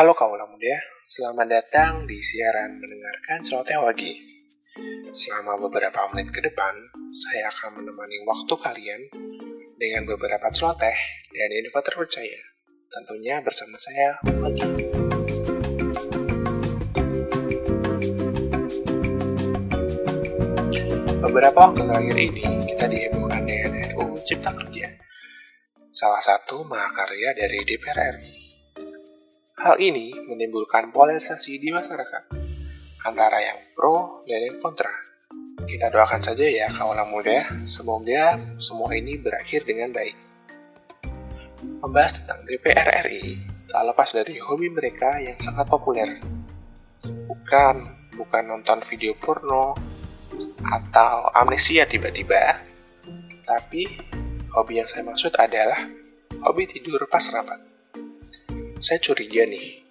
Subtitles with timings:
[0.00, 4.16] Halo kaula muda, selamat datang di siaran mendengarkan celoteh wagi.
[5.12, 6.72] Selama beberapa menit ke depan,
[7.12, 9.02] saya akan menemani waktu kalian
[9.76, 10.96] dengan beberapa celoteh
[11.36, 12.40] dan info terpercaya.
[12.88, 14.88] Tentunya bersama saya, Wagi.
[21.20, 24.96] Beberapa waktu terakhir ini, kita dihebohkan dengan RUU Cipta Kerja.
[25.92, 28.39] Salah satu mahakarya dari DPR RI.
[29.60, 32.32] Hal ini menimbulkan polarisasi di masyarakat
[33.04, 34.88] antara yang pro dan yang kontra.
[35.68, 40.16] Kita doakan saja ya kaula muda, semoga semua ini berakhir dengan baik.
[41.76, 43.36] Membahas tentang DPR RI
[43.68, 46.08] tak lepas dari hobi mereka yang sangat populer.
[47.28, 47.76] Bukan,
[48.16, 49.76] bukan nonton video porno
[50.72, 52.64] atau amnesia tiba-tiba,
[53.44, 53.84] tapi
[54.56, 55.84] hobi yang saya maksud adalah
[56.48, 57.69] hobi tidur pas rapat.
[58.80, 59.84] Saya curiga nih,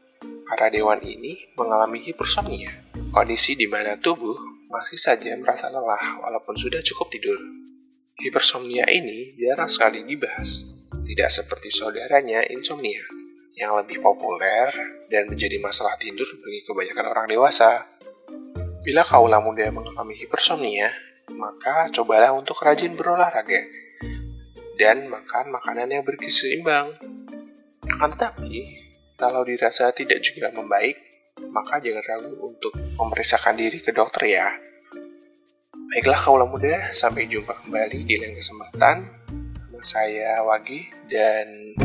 [0.50, 2.74] para dewan ini mengalami hipersomnia,
[3.14, 4.34] kondisi di mana tubuh
[4.66, 7.38] masih saja merasa lelah walaupun sudah cukup tidur.
[8.18, 10.74] Hipersomnia ini jarang sekali dibahas,
[11.06, 13.06] tidak seperti saudaranya insomnia,
[13.54, 14.74] yang lebih populer
[15.06, 17.86] dan menjadi masalah tidur bagi kebanyakan orang dewasa.
[18.82, 20.90] Bila kaulah muda mengalami hipersomnia,
[21.38, 23.70] maka cobalah untuk rajin berolahraga
[24.82, 26.90] dan makan makanan yang bergizi seimbang
[28.00, 28.80] akan tetapi,
[29.20, 30.96] kalau dirasa tidak juga membaik,
[31.52, 34.56] maka jangan ragu untuk memeriksakan diri ke dokter ya.
[35.92, 39.04] Baiklah kaulah muda, sampai jumpa kembali di lain kesempatan.
[39.84, 41.76] Saya Wagi dan